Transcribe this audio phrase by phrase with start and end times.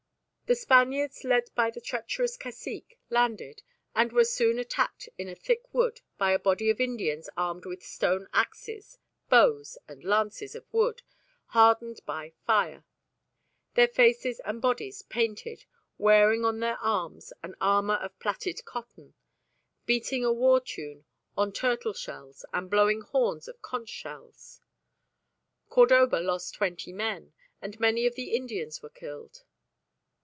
[0.47, 3.61] The Spaniards, led by the treacherous cacique, landed,
[3.95, 7.81] and were soon attacked in a thick wood by a body of Indians armed with
[7.81, 8.97] stone axes,
[9.29, 11.03] bows, and lances of wood
[11.55, 12.83] hardened by fire,
[13.75, 15.63] their faces and bodies painted,
[15.97, 19.13] wearing on their arms an armour of plaited cotton,
[19.85, 21.05] beating a war tune
[21.37, 24.59] on turtle shells and blowing horns of conch shells.
[25.69, 27.31] Cordoba lost twenty men,
[27.61, 29.45] and many of the Indians were killed.